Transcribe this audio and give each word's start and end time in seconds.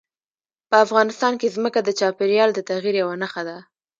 په 0.69 0.75
افغانستان 0.85 1.33
کې 1.39 1.53
ځمکه 1.55 1.79
د 1.83 1.89
چاپېریال 1.99 2.49
د 2.53 2.59
تغیر 2.69 2.95
یوه 3.01 3.15
نښه 3.21 3.41
ده. 3.49 3.57